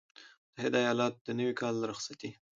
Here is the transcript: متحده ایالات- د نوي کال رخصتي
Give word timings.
متحده 0.49 0.77
ایالات- 0.81 1.13
د 1.25 1.27
نوي 1.39 1.53
کال 1.61 1.75
رخصتي 1.91 2.29